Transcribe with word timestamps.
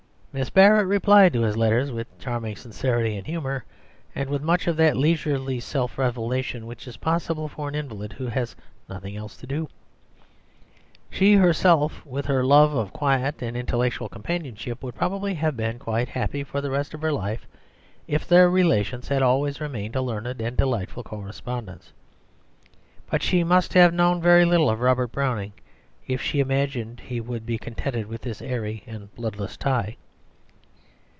Miss 0.33 0.49
Barrett 0.49 0.87
replied 0.87 1.33
to 1.33 1.41
his 1.41 1.57
letters 1.57 1.91
with 1.91 2.07
charming 2.17 2.55
sincerity 2.55 3.17
and 3.17 3.27
humour, 3.27 3.65
and 4.15 4.29
with 4.29 4.41
much 4.41 4.65
of 4.65 4.77
that 4.77 4.95
leisurely 4.95 5.59
self 5.59 5.97
revelation 5.97 6.65
which 6.65 6.87
is 6.87 6.95
possible 6.95 7.49
for 7.49 7.67
an 7.67 7.75
invalid 7.75 8.13
who 8.13 8.27
has 8.27 8.55
nothing 8.87 9.17
else 9.17 9.35
to 9.35 9.45
do. 9.45 9.67
She 11.09 11.33
herself, 11.33 12.05
with 12.05 12.27
her 12.27 12.45
love 12.45 12.73
of 12.73 12.93
quiet 12.93 13.41
and 13.41 13.57
intellectual 13.57 14.07
companionship, 14.07 14.81
would 14.81 14.95
probably 14.95 15.33
have 15.33 15.57
been 15.57 15.77
quite 15.77 16.07
happy 16.07 16.45
for 16.45 16.61
the 16.61 16.71
rest 16.71 16.93
of 16.93 17.01
her 17.01 17.11
life 17.11 17.45
if 18.07 18.25
their 18.25 18.49
relations 18.49 19.09
had 19.09 19.21
always 19.21 19.59
remained 19.59 19.97
a 19.97 20.01
learned 20.01 20.39
and 20.39 20.55
delightful 20.55 21.03
correspondence. 21.03 21.91
But 23.07 23.21
she 23.21 23.43
must 23.43 23.73
have 23.73 23.93
known 23.93 24.21
very 24.21 24.45
little 24.45 24.69
of 24.69 24.79
Robert 24.79 25.11
Browning 25.11 25.51
if 26.07 26.21
she 26.21 26.39
imagined 26.39 27.01
he 27.01 27.19
would 27.19 27.45
be 27.45 27.57
contented 27.57 28.07
with 28.07 28.21
this 28.21 28.41
airy 28.41 28.83
and 28.87 29.13
bloodless 29.15 29.57
tie. 29.57 29.97